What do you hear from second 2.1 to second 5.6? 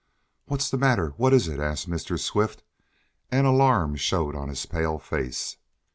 Swift, and alarm showed on his pale face.